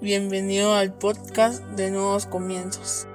[0.00, 3.06] Bienvenido al podcast de Nuevos Comienzos.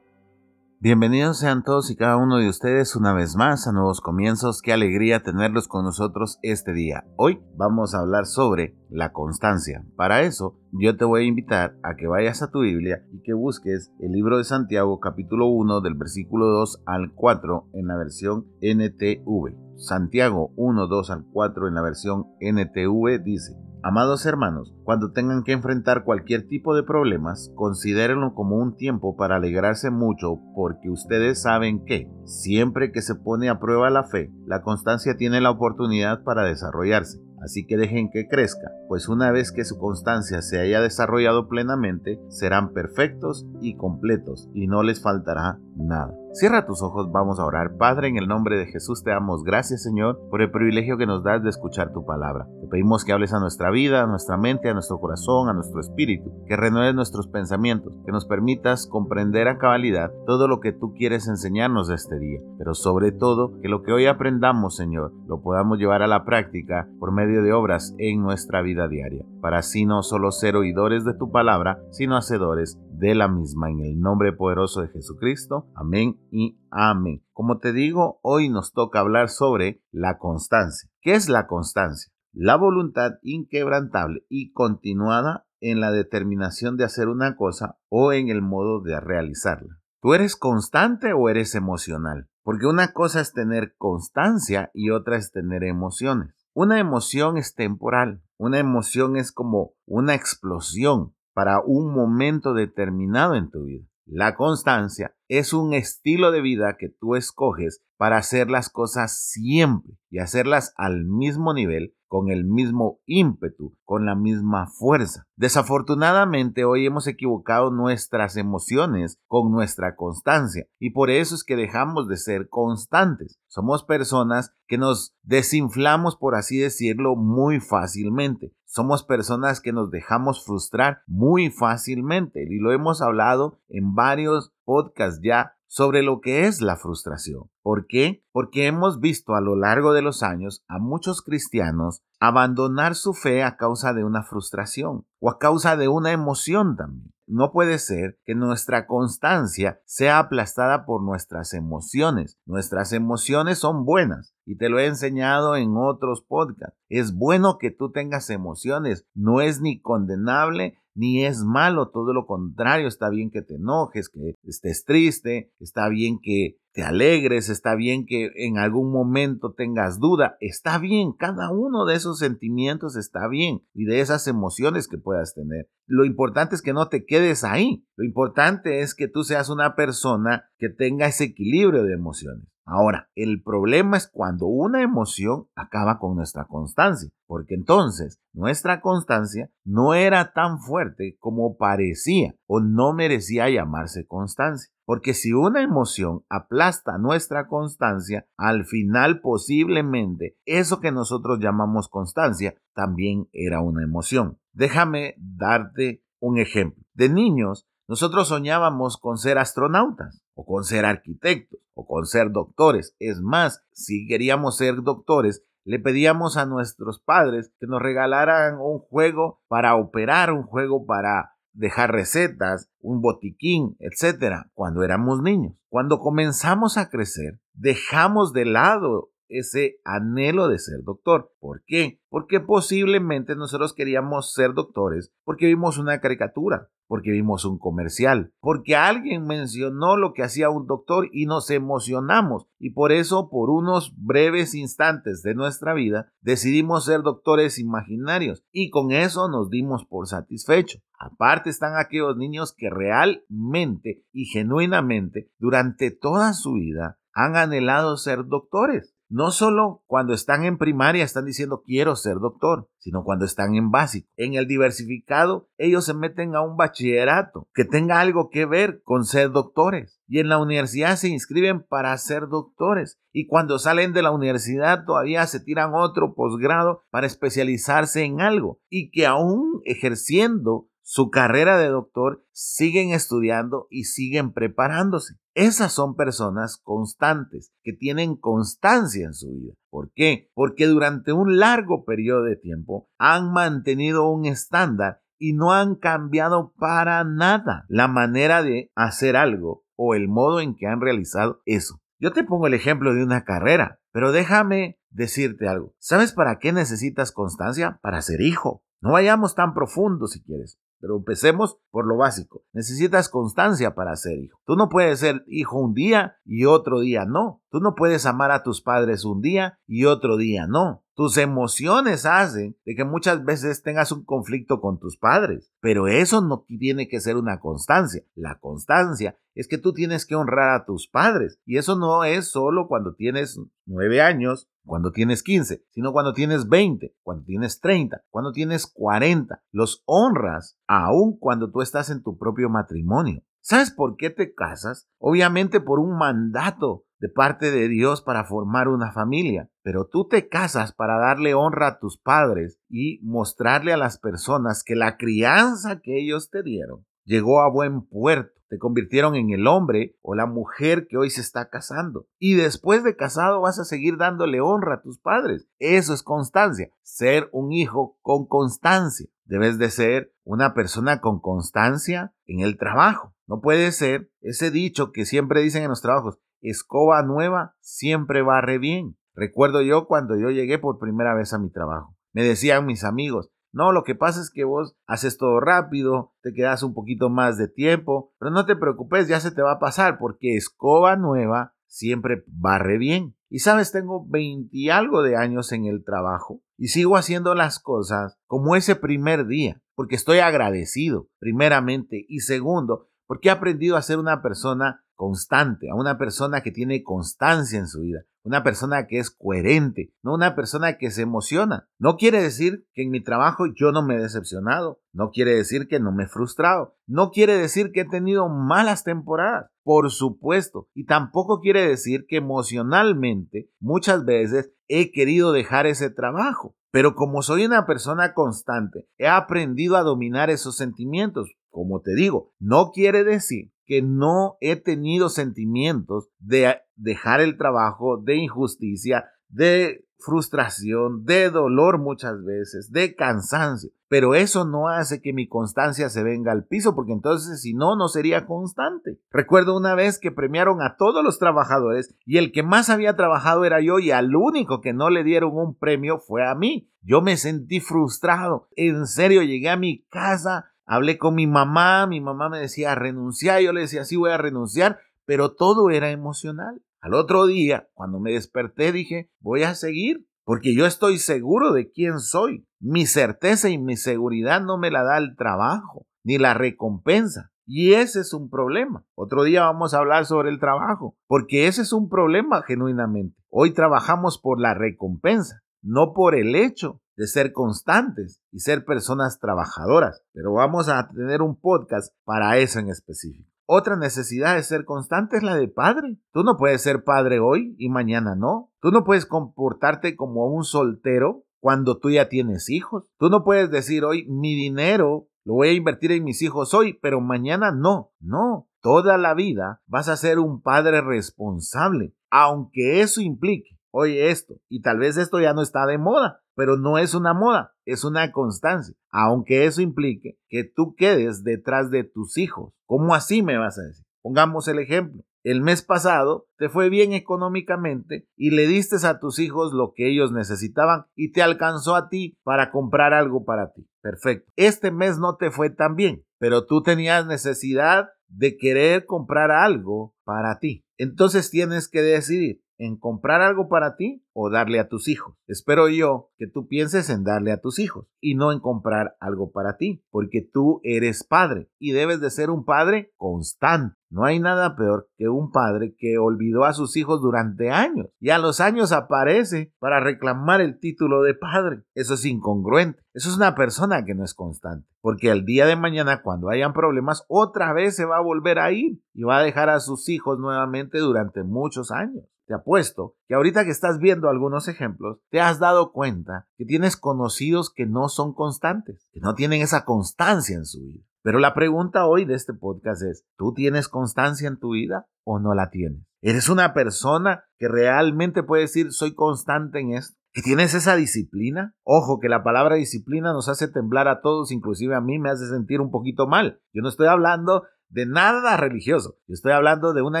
[0.78, 4.62] Bienvenidos sean todos y cada uno de ustedes una vez más a Nuevos Comienzos.
[4.62, 7.04] Qué alegría tenerlos con nosotros este día.
[7.16, 9.84] Hoy vamos a hablar sobre la constancia.
[9.96, 13.32] Para eso, yo te voy a invitar a que vayas a tu Biblia y que
[13.32, 18.46] busques el libro de Santiago capítulo 1 del versículo 2 al 4 en la versión
[18.60, 19.76] NTV.
[19.76, 25.50] Santiago 1, 2 al 4 en la versión NTV dice, Amados hermanos, cuando tengan que
[25.50, 31.84] enfrentar cualquier tipo de problemas, considérenlo como un tiempo para alegrarse mucho porque ustedes saben
[31.84, 36.44] que, siempre que se pone a prueba la fe, la constancia tiene la oportunidad para
[36.44, 37.18] desarrollarse.
[37.42, 42.20] Así que dejen que crezca, pues una vez que su constancia se haya desarrollado plenamente,
[42.28, 46.14] serán perfectos y completos y no les faltará nada.
[46.32, 47.76] Cierra tus ojos, vamos a orar.
[47.76, 51.22] Padre, en el nombre de Jesús te damos gracias, Señor, por el privilegio que nos
[51.22, 52.46] das de escuchar tu palabra.
[52.62, 55.80] Te pedimos que hables a nuestra vida, a nuestra mente, a nuestro corazón, a nuestro
[55.80, 60.94] espíritu, que renueves nuestros pensamientos, que nos permitas comprender a cabalidad todo lo que tú
[60.94, 62.40] quieres enseñarnos este día.
[62.56, 66.88] Pero sobre todo, que lo que hoy aprendamos, Señor, lo podamos llevar a la práctica
[66.98, 71.12] por medio de obras en nuestra vida diaria, para así no solo ser oidores de
[71.12, 73.70] tu palabra, sino hacedores de la misma.
[73.70, 75.68] En el nombre poderoso de Jesucristo.
[75.74, 77.24] Amén y amén.
[77.32, 80.90] Como te digo, hoy nos toca hablar sobre la constancia.
[81.00, 82.12] ¿Qué es la constancia?
[82.32, 88.42] La voluntad inquebrantable y continuada en la determinación de hacer una cosa o en el
[88.42, 89.78] modo de realizarla.
[90.00, 92.28] ¿Tú eres constante o eres emocional?
[92.42, 96.34] Porque una cosa es tener constancia y otra es tener emociones.
[96.54, 103.50] Una emoción es temporal, una emoción es como una explosión, para un momento determinado en
[103.50, 103.84] tu vida.
[104.04, 109.96] La constancia es un estilo de vida que tú escoges para hacer las cosas siempre
[110.10, 115.26] y hacerlas al mismo nivel, con el mismo ímpetu, con la misma fuerza.
[115.34, 122.08] Desafortunadamente hoy hemos equivocado nuestras emociones con nuestra constancia y por eso es que dejamos
[122.08, 123.40] de ser constantes.
[123.48, 128.52] Somos personas que nos desinflamos, por así decirlo, muy fácilmente.
[128.66, 135.22] Somos personas que nos dejamos frustrar muy fácilmente y lo hemos hablado en varios podcasts
[135.24, 137.44] ya sobre lo que es la frustración.
[137.62, 138.22] ¿Por qué?
[138.30, 143.42] Porque hemos visto a lo largo de los años a muchos cristianos abandonar su fe
[143.42, 147.14] a causa de una frustración o a causa de una emoción también.
[147.26, 152.36] No puede ser que nuestra constancia sea aplastada por nuestras emociones.
[152.44, 156.78] Nuestras emociones son buenas y te lo he enseñado en otros podcasts.
[156.88, 162.26] Es bueno que tú tengas emociones, no es ni condenable ni es malo, todo lo
[162.26, 167.74] contrario, está bien que te enojes, que estés triste, está bien que te alegres, está
[167.74, 173.28] bien que en algún momento tengas duda, está bien, cada uno de esos sentimientos está
[173.28, 175.68] bien y de esas emociones que puedas tener.
[175.86, 179.74] Lo importante es que no te quedes ahí, lo importante es que tú seas una
[179.74, 182.51] persona que tenga ese equilibrio de emociones.
[182.64, 189.50] Ahora, el problema es cuando una emoción acaba con nuestra constancia, porque entonces nuestra constancia
[189.64, 194.70] no era tan fuerte como parecía o no merecía llamarse constancia.
[194.84, 202.54] Porque si una emoción aplasta nuestra constancia, al final posiblemente eso que nosotros llamamos constancia
[202.74, 204.38] también era una emoción.
[204.52, 206.84] Déjame darte un ejemplo.
[206.94, 212.94] De niños, nosotros soñábamos con ser astronautas o con ser arquitectos o con ser doctores.
[212.98, 218.80] Es más, si queríamos ser doctores, le pedíamos a nuestros padres que nos regalaran un
[218.80, 225.54] juego para operar, un juego para dejar recetas, un botiquín, etcétera, cuando éramos niños.
[225.68, 231.32] Cuando comenzamos a crecer, dejamos de lado ese anhelo de ser doctor.
[231.40, 232.00] ¿Por qué?
[232.08, 238.76] Porque posiblemente nosotros queríamos ser doctores porque vimos una caricatura, porque vimos un comercial, porque
[238.76, 243.94] alguien mencionó lo que hacía un doctor y nos emocionamos y por eso por unos
[243.96, 250.06] breves instantes de nuestra vida decidimos ser doctores imaginarios y con eso nos dimos por
[250.06, 250.80] satisfecho.
[250.98, 258.26] Aparte están aquellos niños que realmente y genuinamente durante toda su vida han anhelado ser
[258.26, 263.54] doctores no solo cuando están en primaria están diciendo quiero ser doctor, sino cuando están
[263.54, 264.08] en básico.
[264.16, 269.04] En el diversificado, ellos se meten a un bachillerato que tenga algo que ver con
[269.04, 270.00] ser doctores.
[270.08, 272.98] Y en la universidad se inscriben para ser doctores.
[273.12, 278.60] Y cuando salen de la universidad todavía se tiran otro posgrado para especializarse en algo.
[278.70, 285.14] Y que aún ejerciendo su carrera de doctor, siguen estudiando y siguen preparándose.
[285.34, 289.54] Esas son personas constantes, que tienen constancia en su vida.
[289.70, 290.30] ¿Por qué?
[290.34, 296.52] Porque durante un largo periodo de tiempo han mantenido un estándar y no han cambiado
[296.58, 301.80] para nada la manera de hacer algo o el modo en que han realizado eso.
[301.98, 305.74] Yo te pongo el ejemplo de una carrera, pero déjame decirte algo.
[305.78, 307.78] ¿Sabes para qué necesitas constancia?
[307.82, 308.64] Para ser hijo.
[308.80, 310.58] No vayamos tan profundo si quieres.
[310.82, 312.42] Pero empecemos por lo básico.
[312.52, 314.40] Necesitas constancia para ser hijo.
[314.44, 317.40] Tú no puedes ser hijo un día y otro día no.
[317.52, 320.81] Tú no puedes amar a tus padres un día y otro día no.
[321.02, 326.20] Tus emociones hacen de que muchas veces tengas un conflicto con tus padres, pero eso
[326.20, 328.04] no tiene que ser una constancia.
[328.14, 332.30] La constancia es que tú tienes que honrar a tus padres y eso no es
[332.30, 338.04] solo cuando tienes nueve años, cuando tienes 15, sino cuando tienes 20, cuando tienes 30,
[338.08, 339.42] cuando tienes 40.
[339.50, 343.24] Los honras aun cuando tú estás en tu propio matrimonio.
[343.40, 344.88] ¿Sabes por qué te casas?
[344.98, 350.28] Obviamente por un mandato de parte de Dios para formar una familia, pero tú te
[350.28, 355.80] casas para darle honra a tus padres y mostrarle a las personas que la crianza
[355.80, 358.40] que ellos te dieron llegó a buen puerto.
[358.48, 362.06] Te convirtieron en el hombre o la mujer que hoy se está casando.
[362.20, 365.48] Y después de casado vas a seguir dándole honra a tus padres.
[365.58, 366.70] Eso es constancia.
[366.82, 369.08] Ser un hijo con constancia.
[369.24, 373.12] Debes de ser una persona con constancia en el trabajo.
[373.26, 376.18] No puede ser ese dicho que siempre dicen en los trabajos,
[376.50, 378.96] escoba nueva siempre barre bien.
[379.14, 381.96] Recuerdo yo cuando yo llegué por primera vez a mi trabajo.
[382.12, 386.32] Me decían mis amigos, no, lo que pasa es que vos haces todo rápido, te
[386.32, 389.58] quedas un poquito más de tiempo, pero no te preocupes, ya se te va a
[389.58, 393.14] pasar porque escoba nueva siempre barre bien.
[393.28, 397.58] Y sabes, tengo 20 y algo de años en el trabajo y sigo haciendo las
[397.58, 403.82] cosas como ese primer día, porque estoy agradecido, primeramente, y segundo, porque he aprendido a
[403.82, 408.86] ser una persona constante, a una persona que tiene constancia en su vida, una persona
[408.86, 411.68] que es coherente, no una persona que se emociona.
[411.80, 415.66] No quiere decir que en mi trabajo yo no me he decepcionado, no quiere decir
[415.66, 420.68] que no me he frustrado, no quiere decir que he tenido malas temporadas, por supuesto,
[420.72, 426.54] y tampoco quiere decir que emocionalmente muchas veces he querido dejar ese trabajo.
[426.70, 431.34] Pero como soy una persona constante, he aprendido a dominar esos sentimientos.
[431.50, 437.96] Como te digo, no quiere decir que no he tenido sentimientos de dejar el trabajo,
[437.96, 443.70] de injusticia, de frustración, de dolor muchas veces, de cansancio.
[443.88, 447.74] Pero eso no hace que mi constancia se venga al piso, porque entonces si no,
[447.74, 449.00] no sería constante.
[449.10, 453.46] Recuerdo una vez que premiaron a todos los trabajadores y el que más había trabajado
[453.46, 456.68] era yo y al único que no le dieron un premio fue a mí.
[456.82, 458.48] Yo me sentí frustrado.
[458.54, 463.42] En serio, llegué a mi casa Hablé con mi mamá, mi mamá me decía renunciar,
[463.42, 466.62] yo le decía sí voy a renunciar, pero todo era emocional.
[466.80, 471.70] Al otro día, cuando me desperté, dije voy a seguir, porque yo estoy seguro de
[471.70, 472.46] quién soy.
[472.58, 477.32] Mi certeza y mi seguridad no me la da el trabajo, ni la recompensa.
[477.44, 478.86] Y ese es un problema.
[478.94, 483.14] Otro día vamos a hablar sobre el trabajo, porque ese es un problema genuinamente.
[483.28, 489.18] Hoy trabajamos por la recompensa, no por el hecho de ser constantes y ser personas
[489.18, 490.02] trabajadoras.
[490.12, 493.30] Pero vamos a tener un podcast para eso en específico.
[493.46, 495.98] Otra necesidad de ser constante es la de padre.
[496.12, 498.52] Tú no puedes ser padre hoy y mañana no.
[498.60, 502.84] Tú no puedes comportarte como un soltero cuando tú ya tienes hijos.
[502.98, 506.78] Tú no puedes decir hoy mi dinero lo voy a invertir en mis hijos hoy,
[506.82, 507.92] pero mañana no.
[508.00, 514.34] No, toda la vida vas a ser un padre responsable, aunque eso implique, oye esto,
[514.48, 517.84] y tal vez esto ya no está de moda, pero no es una moda, es
[517.84, 522.52] una constancia, aunque eso implique que tú quedes detrás de tus hijos.
[522.66, 523.84] ¿Cómo así me vas a decir?
[524.02, 525.04] Pongamos el ejemplo.
[525.24, 529.88] El mes pasado te fue bien económicamente y le diste a tus hijos lo que
[529.88, 533.68] ellos necesitaban y te alcanzó a ti para comprar algo para ti.
[533.80, 534.32] Perfecto.
[534.34, 539.94] Este mes no te fue tan bien, pero tú tenías necesidad de querer comprar algo
[540.04, 540.64] para ti.
[540.76, 545.16] Entonces tienes que decidir en comprar algo para ti o darle a tus hijos.
[545.26, 549.32] Espero yo que tú pienses en darle a tus hijos y no en comprar algo
[549.32, 553.76] para ti, porque tú eres padre y debes de ser un padre constante.
[553.90, 558.08] No hay nada peor que un padre que olvidó a sus hijos durante años y
[558.08, 561.64] a los años aparece para reclamar el título de padre.
[561.74, 562.82] Eso es incongruente.
[562.94, 566.52] Eso es una persona que no es constante, porque el día de mañana cuando hayan
[566.52, 569.88] problemas otra vez se va a volver a ir y va a dejar a sus
[569.88, 572.04] hijos nuevamente durante muchos años.
[572.26, 576.76] Te apuesto que ahorita que estás viendo algunos ejemplos, te has dado cuenta que tienes
[576.76, 580.84] conocidos que no son constantes, que no tienen esa constancia en su vida.
[581.02, 585.18] Pero la pregunta hoy de este podcast es, ¿tú tienes constancia en tu vida o
[585.18, 585.82] no la tienes?
[586.00, 589.96] ¿Eres una persona que realmente puede decir, soy constante en esto?
[590.12, 591.54] ¿Que tienes esa disciplina?
[591.64, 595.26] Ojo, que la palabra disciplina nos hace temblar a todos, inclusive a mí me hace
[595.26, 596.40] sentir un poquito mal.
[596.52, 600.00] Yo no estoy hablando de nada religioso, yo estoy hablando de una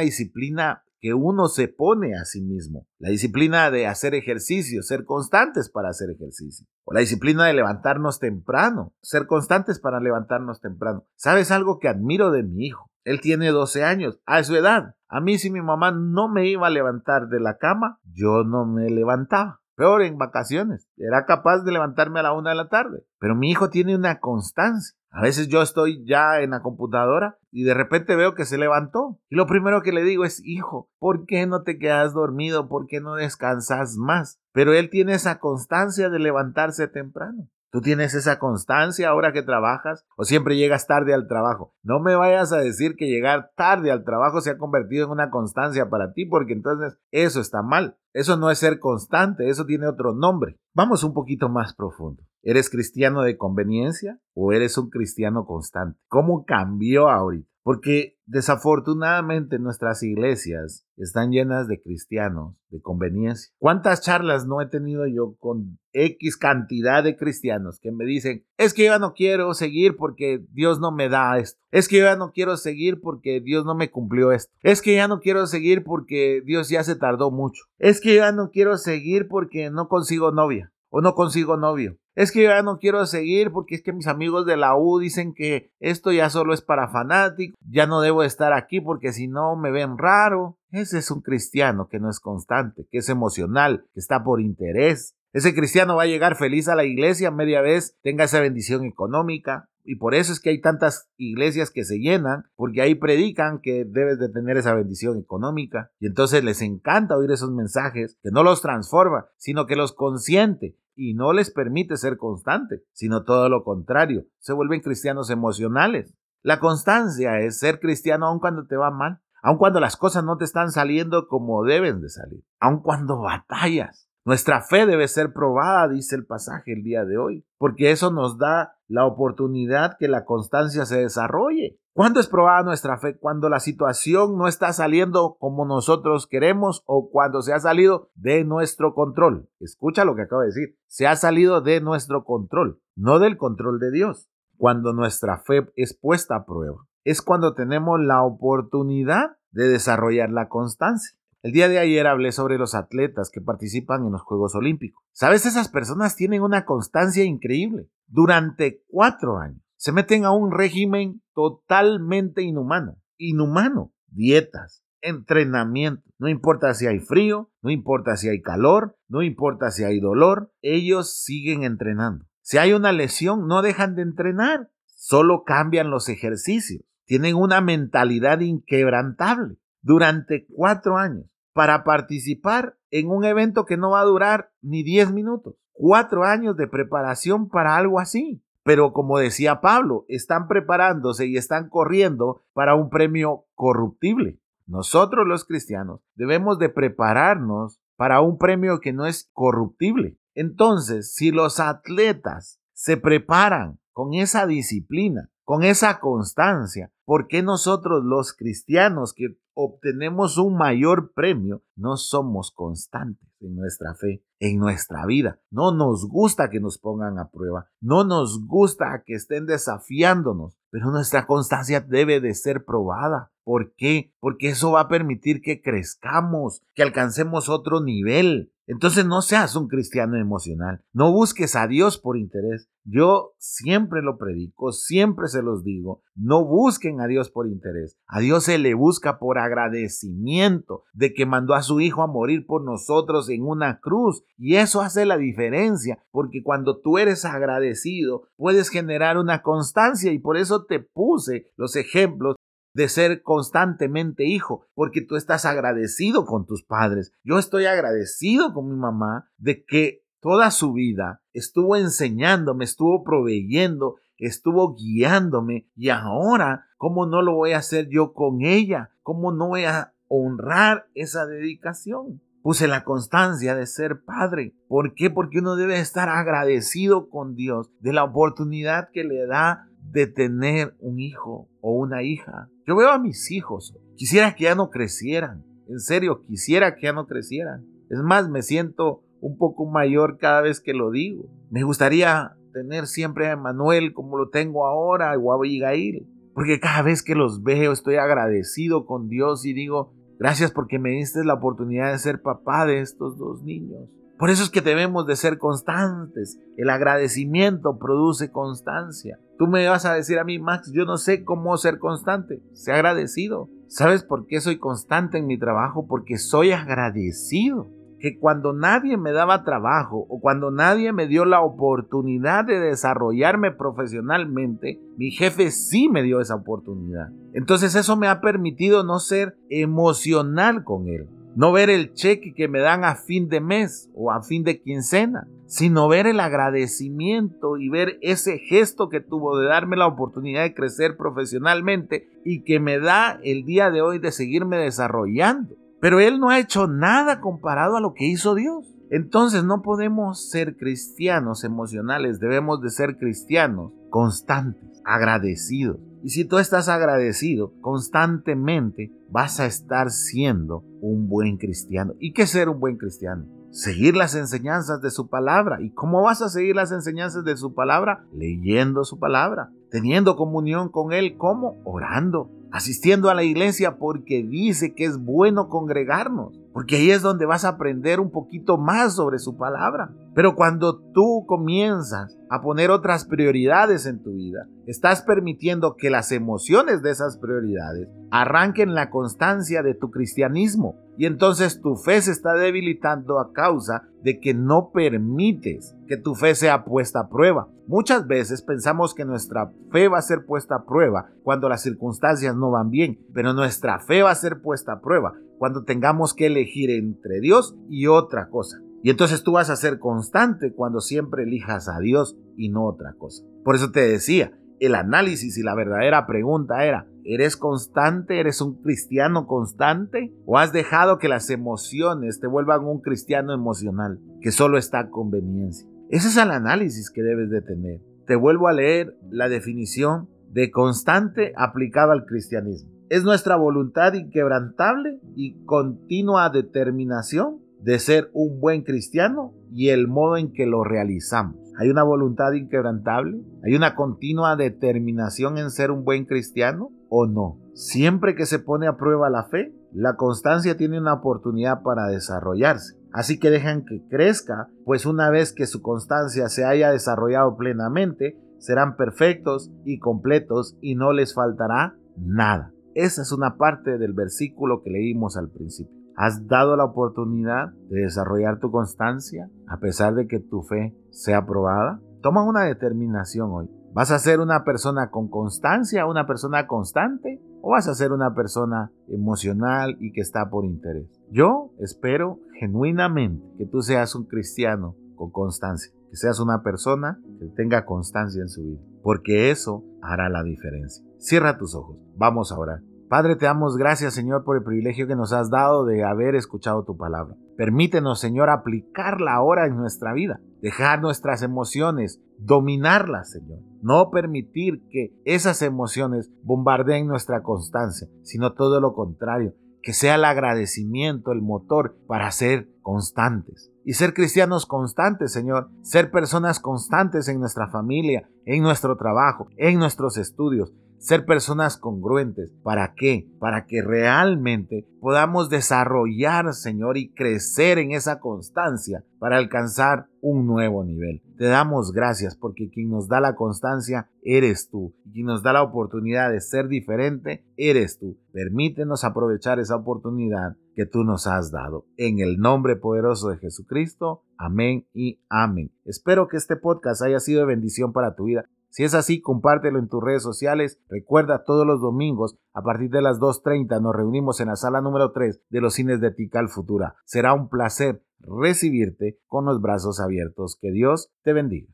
[0.00, 2.86] disciplina que uno se pone a sí mismo.
[2.98, 6.64] La disciplina de hacer ejercicio, ser constantes para hacer ejercicio.
[6.84, 11.04] O la disciplina de levantarnos temprano, ser constantes para levantarnos temprano.
[11.16, 12.88] ¿Sabes algo que admiro de mi hijo?
[13.02, 14.94] Él tiene 12 años, a su edad.
[15.08, 18.64] A mí si mi mamá no me iba a levantar de la cama, yo no
[18.64, 19.60] me levantaba.
[19.74, 20.88] Peor en vacaciones.
[20.96, 23.04] Era capaz de levantarme a la una de la tarde.
[23.18, 24.96] Pero mi hijo tiene una constancia.
[25.10, 29.20] A veces yo estoy ya en la computadora y de repente veo que se levantó.
[29.28, 32.68] Y lo primero que le digo es, hijo, ¿por qué no te quedas dormido?
[32.68, 34.40] ¿Por qué no descansas más?
[34.52, 37.48] Pero él tiene esa constancia de levantarse temprano.
[37.72, 41.74] ¿Tú tienes esa constancia ahora que trabajas o siempre llegas tarde al trabajo?
[41.82, 45.30] No me vayas a decir que llegar tarde al trabajo se ha convertido en una
[45.30, 47.96] constancia para ti porque entonces eso está mal.
[48.12, 50.58] Eso no es ser constante, eso tiene otro nombre.
[50.74, 52.22] Vamos un poquito más profundo.
[52.42, 55.98] ¿Eres cristiano de conveniencia o eres un cristiano constante?
[56.08, 57.51] ¿Cómo cambió ahorita?
[57.62, 63.52] Porque desafortunadamente nuestras iglesias están llenas de cristianos de conveniencia.
[63.58, 68.74] ¿Cuántas charlas no he tenido yo con X cantidad de cristianos que me dicen, es
[68.74, 71.60] que yo ya no quiero seguir porque Dios no me da esto.
[71.70, 74.52] Es que yo ya no quiero seguir porque Dios no me cumplió esto.
[74.62, 77.64] Es que ya no quiero seguir porque Dios ya se tardó mucho.
[77.78, 81.98] Es que ya no quiero seguir porque no consigo novia o no consigo novio.
[82.14, 84.98] Es que yo ya no quiero seguir porque es que mis amigos de la U
[84.98, 89.28] dicen que esto ya solo es para fanáticos, ya no debo estar aquí porque si
[89.28, 90.58] no me ven raro.
[90.70, 95.16] Ese es un cristiano que no es constante, que es emocional, que está por interés.
[95.32, 99.68] Ese cristiano va a llegar feliz a la iglesia media vez, tenga esa bendición económica,
[99.84, 103.84] y por eso es que hay tantas iglesias que se llenan, porque ahí predican que
[103.84, 105.90] debes de tener esa bendición económica.
[105.98, 110.76] Y entonces les encanta oír esos mensajes que no los transforma, sino que los consiente
[110.94, 116.14] y no les permite ser constante, sino todo lo contrario, se vuelven cristianos emocionales.
[116.42, 120.36] La constancia es ser cristiano aun cuando te va mal, aun cuando las cosas no
[120.36, 124.08] te están saliendo como deben de salir, aun cuando batallas.
[124.24, 128.38] Nuestra fe debe ser probada, dice el pasaje el día de hoy, porque eso nos
[128.38, 131.80] da la oportunidad que la constancia se desarrolle.
[131.92, 133.18] ¿Cuándo es probada nuestra fe?
[133.18, 138.44] Cuando la situación no está saliendo como nosotros queremos o cuando se ha salido de
[138.44, 139.50] nuestro control.
[139.58, 140.78] Escucha lo que acabo de decir.
[140.86, 144.30] Se ha salido de nuestro control, no del control de Dios.
[144.56, 150.48] Cuando nuestra fe es puesta a prueba, es cuando tenemos la oportunidad de desarrollar la
[150.48, 151.18] constancia.
[151.42, 155.02] El día de ayer hablé sobre los atletas que participan en los Juegos Olímpicos.
[155.10, 157.88] Sabes, esas personas tienen una constancia increíble.
[158.06, 162.96] Durante cuatro años se meten a un régimen totalmente inhumano.
[163.16, 163.92] Inhumano.
[164.06, 166.04] Dietas, entrenamiento.
[166.16, 170.52] No importa si hay frío, no importa si hay calor, no importa si hay dolor,
[170.60, 172.24] ellos siguen entrenando.
[172.42, 176.84] Si hay una lesión, no dejan de entrenar, solo cambian los ejercicios.
[177.04, 184.00] Tienen una mentalidad inquebrantable durante cuatro años para participar en un evento que no va
[184.00, 185.54] a durar ni 10 minutos.
[185.72, 188.42] Cuatro años de preparación para algo así.
[188.64, 194.38] Pero como decía Pablo, están preparándose y están corriendo para un premio corruptible.
[194.66, 200.18] Nosotros los cristianos debemos de prepararnos para un premio que no es corruptible.
[200.34, 208.04] Entonces, si los atletas se preparan con esa disciplina, con esa constancia, ¿por qué nosotros
[208.04, 215.04] los cristianos que obtenemos un mayor premio, no somos constantes en nuestra fe, en nuestra
[215.06, 215.40] vida.
[215.50, 220.90] No nos gusta que nos pongan a prueba, no nos gusta que estén desafiándonos, pero
[220.90, 223.31] nuestra constancia debe de ser probada.
[223.44, 224.12] ¿Por qué?
[224.20, 228.52] Porque eso va a permitir que crezcamos, que alcancemos otro nivel.
[228.66, 232.68] Entonces no seas un cristiano emocional, no busques a Dios por interés.
[232.84, 237.98] Yo siempre lo predico, siempre se los digo, no busquen a Dios por interés.
[238.06, 242.46] A Dios se le busca por agradecimiento de que mandó a su Hijo a morir
[242.46, 244.24] por nosotros en una cruz.
[244.38, 250.18] Y eso hace la diferencia, porque cuando tú eres agradecido, puedes generar una constancia y
[250.18, 252.36] por eso te puse los ejemplos
[252.74, 257.12] de ser constantemente hijo, porque tú estás agradecido con tus padres.
[257.22, 263.96] Yo estoy agradecido con mi mamá de que toda su vida estuvo enseñándome, estuvo proveyendo,
[264.16, 268.90] estuvo guiándome y ahora, ¿cómo no lo voy a hacer yo con ella?
[269.02, 272.22] ¿Cómo no voy a honrar esa dedicación?
[272.42, 274.54] Puse la constancia de ser padre.
[274.68, 275.10] ¿Por qué?
[275.10, 280.74] Porque uno debe estar agradecido con Dios de la oportunidad que le da de tener
[280.80, 282.48] un hijo o una hija.
[282.66, 283.76] Yo veo a mis hijos.
[283.96, 285.44] Quisiera que ya no crecieran.
[285.68, 287.64] En serio, quisiera que ya no crecieran.
[287.90, 291.24] Es más, me siento un poco mayor cada vez que lo digo.
[291.50, 296.06] Me gustaría tener siempre a Emanuel como lo tengo ahora o a Abigail.
[296.34, 300.90] Porque cada vez que los veo estoy agradecido con Dios y digo, gracias porque me
[300.90, 303.88] diste la oportunidad de ser papá de estos dos niños.
[304.18, 306.38] Por eso es que debemos de ser constantes.
[306.56, 309.18] El agradecimiento produce constancia.
[309.38, 312.42] Tú me vas a decir a mí, Max, yo no sé cómo ser constante.
[312.52, 313.48] Sé agradecido.
[313.66, 315.86] ¿Sabes por qué soy constante en mi trabajo?
[315.88, 317.70] Porque soy agradecido
[318.02, 323.52] que cuando nadie me daba trabajo o cuando nadie me dio la oportunidad de desarrollarme
[323.52, 327.10] profesionalmente, mi jefe sí me dio esa oportunidad.
[327.32, 332.48] Entonces eso me ha permitido no ser emocional con él, no ver el cheque que
[332.48, 337.58] me dan a fin de mes o a fin de quincena, sino ver el agradecimiento
[337.58, 342.60] y ver ese gesto que tuvo de darme la oportunidad de crecer profesionalmente y que
[342.60, 345.54] me da el día de hoy de seguirme desarrollando.
[345.80, 348.66] Pero Él no ha hecho nada comparado a lo que hizo Dios.
[348.90, 355.78] Entonces no podemos ser cristianos emocionales, debemos de ser cristianos constantes, agradecidos.
[356.02, 361.94] Y si tú estás agradecido constantemente, vas a estar siendo un buen cristiano.
[362.00, 363.26] ¿Y qué ser un buen cristiano?
[363.50, 365.60] Seguir las enseñanzas de su palabra.
[365.60, 368.04] ¿Y cómo vas a seguir las enseñanzas de su palabra?
[368.12, 371.60] Leyendo su palabra, teniendo comunión con Él, ¿cómo?
[371.64, 377.24] Orando, asistiendo a la iglesia porque dice que es bueno congregarnos, porque ahí es donde
[377.24, 379.90] vas a aprender un poquito más sobre su palabra.
[380.14, 386.12] Pero cuando tú comienzas a poner otras prioridades en tu vida, estás permitiendo que las
[386.12, 390.76] emociones de esas prioridades arranquen la constancia de tu cristianismo.
[390.98, 396.14] Y entonces tu fe se está debilitando a causa de que no permites que tu
[396.14, 397.48] fe sea puesta a prueba.
[397.66, 402.36] Muchas veces pensamos que nuestra fe va a ser puesta a prueba cuando las circunstancias
[402.42, 406.26] no van bien, pero nuestra fe va a ser puesta a prueba cuando tengamos que
[406.26, 408.58] elegir entre Dios y otra cosa.
[408.82, 412.94] Y entonces tú vas a ser constante cuando siempre elijas a Dios y no otra
[412.98, 413.24] cosa.
[413.44, 418.20] Por eso te decía, el análisis y la verdadera pregunta era, ¿eres constante?
[418.20, 420.12] ¿Eres un cristiano constante?
[420.26, 424.90] ¿O has dejado que las emociones te vuelvan un cristiano emocional que solo está a
[424.90, 425.68] conveniencia?
[425.88, 427.80] Ese es el análisis que debes de tener.
[428.06, 432.70] Te vuelvo a leer la definición de constante aplicada al cristianismo.
[432.88, 440.16] Es nuestra voluntad inquebrantable y continua determinación de ser un buen cristiano y el modo
[440.16, 441.36] en que lo realizamos.
[441.58, 447.38] Hay una voluntad inquebrantable, hay una continua determinación en ser un buen cristiano o no.
[447.54, 452.76] Siempre que se pone a prueba la fe, la constancia tiene una oportunidad para desarrollarse.
[452.92, 458.18] Así que dejan que crezca, pues una vez que su constancia se haya desarrollado plenamente,
[458.42, 462.52] serán perfectos y completos y no les faltará nada.
[462.74, 465.72] Esa es una parte del versículo que leímos al principio.
[465.94, 471.24] ¿Has dado la oportunidad de desarrollar tu constancia a pesar de que tu fe sea
[471.24, 471.80] probada?
[472.02, 473.48] Toma una determinación hoy.
[473.74, 477.22] ¿Vas a ser una persona con constancia, una persona constante?
[477.42, 480.88] ¿O vas a ser una persona emocional y que está por interés?
[481.10, 487.26] Yo espero genuinamente que tú seas un cristiano con constancia, que seas una persona que
[487.36, 490.82] tenga constancia en su vida, porque eso hará la diferencia.
[490.96, 492.60] Cierra tus ojos, vamos a orar.
[492.88, 496.64] Padre, te damos gracias, Señor, por el privilegio que nos has dado de haber escuchado
[496.64, 497.14] tu palabra.
[497.36, 503.40] Permítenos, Señor, aplicarla ahora en nuestra vida, dejar nuestras emociones, dominarlas, Señor.
[503.60, 510.06] No permitir que esas emociones bombardeen nuestra constancia, sino todo lo contrario, que sea el
[510.06, 513.51] agradecimiento el motor para ser constantes.
[513.64, 519.58] Y ser cristianos constantes, Señor, ser personas constantes en nuestra familia, en nuestro trabajo, en
[519.58, 522.30] nuestros estudios, ser personas congruentes.
[522.42, 523.08] ¿Para qué?
[523.20, 530.64] Para que realmente podamos desarrollar, Señor, y crecer en esa constancia para alcanzar un nuevo
[530.64, 531.00] nivel.
[531.16, 534.74] Te damos gracias porque quien nos da la constancia eres tú.
[534.84, 537.96] Y quien nos da la oportunidad de ser diferente eres tú.
[538.12, 541.64] Permítenos aprovechar esa oportunidad que tú nos has dado.
[541.76, 544.02] En el nombre poderoso de Jesucristo.
[544.18, 545.52] Amén y amén.
[545.64, 548.26] Espero que este podcast haya sido de bendición para tu vida.
[548.52, 550.60] Si es así, compártelo en tus redes sociales.
[550.68, 554.92] Recuerda, todos los domingos, a partir de las 2.30, nos reunimos en la sala número
[554.92, 556.74] 3 de los cines de Tical Futura.
[556.84, 560.36] Será un placer recibirte con los brazos abiertos.
[560.38, 561.52] Que Dios te bendiga.